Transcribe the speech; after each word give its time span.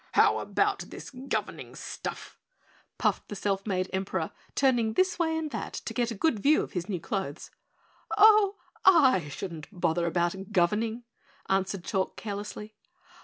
"How 0.13 0.39
about 0.39 0.89
this 0.89 1.11
governing 1.11 1.75
stuff?" 1.75 2.39
puffed 2.97 3.27
the 3.27 3.35
self 3.35 3.67
made 3.67 3.87
Emperor, 3.93 4.31
turning 4.55 4.93
this 4.93 5.19
way 5.19 5.37
and 5.37 5.51
that 5.51 5.73
to 5.73 5.93
get 5.93 6.09
a 6.09 6.15
good 6.15 6.39
view 6.39 6.63
of 6.63 6.71
his 6.71 6.89
new 6.89 6.99
clothes. 6.99 7.51
"Oh, 8.17 8.55
I 8.83 9.29
shouldn't 9.29 9.67
bother 9.71 10.07
about 10.07 10.51
governing," 10.51 11.03
answered 11.49 11.83
Chalk 11.83 12.15
carelessly. 12.15 12.73